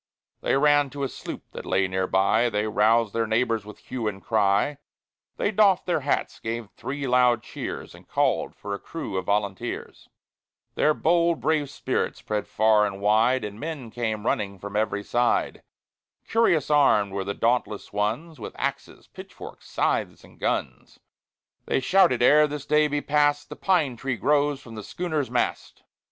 III 0.43 0.49
They 0.53 0.57
ran 0.57 0.89
to 0.89 1.03
a 1.03 1.07
sloop 1.07 1.43
that 1.51 1.63
lay 1.63 1.87
near 1.87 2.07
by; 2.07 2.49
They 2.49 2.65
roused 2.65 3.13
their 3.13 3.27
neighbors, 3.27 3.67
with 3.67 3.77
hue 3.77 4.07
and 4.07 4.19
cry; 4.19 4.79
They 5.37 5.51
doffed 5.51 5.85
their 5.85 5.99
hats, 5.99 6.39
gave 6.39 6.71
three 6.71 7.05
loud 7.05 7.43
cheers, 7.43 7.93
And 7.93 8.07
called 8.07 8.55
for 8.55 8.73
a 8.73 8.79
crew 8.79 9.15
of 9.15 9.27
volunteers. 9.27 10.09
Their 10.73 10.95
bold, 10.95 11.39
brave 11.39 11.69
spirit 11.69 12.17
spread 12.17 12.47
far 12.47 12.87
and 12.87 12.99
wide, 12.99 13.45
And 13.45 13.59
men 13.59 13.91
came 13.91 14.25
running 14.25 14.57
from 14.57 14.75
every 14.75 15.03
side. 15.03 15.61
Curious 16.27 16.71
armed 16.71 17.13
were 17.13 17.23
the 17.23 17.35
dauntless 17.35 17.93
ones, 17.93 18.39
With 18.39 18.55
axes, 18.57 19.05
pitchforks, 19.05 19.69
scythes, 19.69 20.23
and 20.23 20.39
guns; 20.39 20.99
They 21.67 21.79
shouted, 21.79 22.23
"Ere 22.23 22.41
yet 22.41 22.49
this 22.49 22.65
day 22.65 22.87
be 22.87 23.01
passed, 23.01 23.49
The 23.49 23.55
pine 23.55 23.97
tree 23.97 24.17
grows 24.17 24.61
from 24.61 24.73
the 24.73 24.81
schooner's 24.81 25.29
mast!" 25.29 25.83